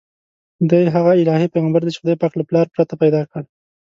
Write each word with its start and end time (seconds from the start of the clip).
دی 0.69 0.83
هغه 0.95 1.11
الهي 1.19 1.47
پیغمبر 1.53 1.81
دی 1.83 1.91
چې 1.93 1.99
خدای 2.01 2.17
پاک 2.21 2.33
له 2.37 2.43
پلار 2.49 2.65
پرته 2.75 2.93
پیدا 3.03 3.21
کړ. 3.31 3.43